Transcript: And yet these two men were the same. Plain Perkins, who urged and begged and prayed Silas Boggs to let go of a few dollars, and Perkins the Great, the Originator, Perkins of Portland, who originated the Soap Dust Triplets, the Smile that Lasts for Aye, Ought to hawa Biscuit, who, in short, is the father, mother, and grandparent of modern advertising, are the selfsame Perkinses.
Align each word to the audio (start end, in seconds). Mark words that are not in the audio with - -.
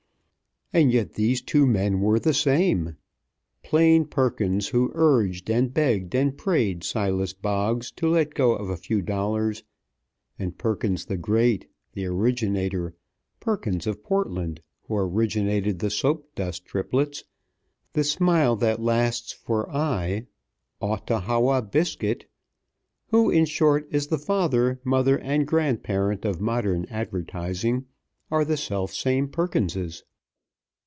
And 0.73 0.89
yet 0.93 1.15
these 1.15 1.41
two 1.41 1.67
men 1.67 1.99
were 1.99 2.17
the 2.17 2.33
same. 2.33 2.95
Plain 3.61 4.05
Perkins, 4.05 4.69
who 4.69 4.89
urged 4.95 5.49
and 5.49 5.73
begged 5.73 6.15
and 6.15 6.37
prayed 6.37 6.85
Silas 6.85 7.33
Boggs 7.33 7.91
to 7.97 8.07
let 8.07 8.33
go 8.33 8.53
of 8.55 8.69
a 8.69 8.77
few 8.77 9.01
dollars, 9.01 9.63
and 10.39 10.57
Perkins 10.57 11.03
the 11.07 11.17
Great, 11.17 11.67
the 11.91 12.05
Originator, 12.05 12.95
Perkins 13.41 13.85
of 13.85 14.01
Portland, 14.01 14.61
who 14.83 14.95
originated 14.95 15.79
the 15.79 15.89
Soap 15.89 16.33
Dust 16.35 16.63
Triplets, 16.65 17.25
the 17.91 18.05
Smile 18.05 18.55
that 18.55 18.81
Lasts 18.81 19.33
for 19.33 19.69
Aye, 19.75 20.25
Ought 20.79 21.05
to 21.07 21.19
hawa 21.19 21.61
Biscuit, 21.63 22.29
who, 23.07 23.29
in 23.29 23.43
short, 23.43 23.89
is 23.91 24.07
the 24.07 24.17
father, 24.17 24.79
mother, 24.85 25.19
and 25.19 25.45
grandparent 25.45 26.23
of 26.23 26.39
modern 26.39 26.85
advertising, 26.89 27.87
are 28.31 28.45
the 28.45 28.55
selfsame 28.55 29.27
Perkinses. 29.27 30.05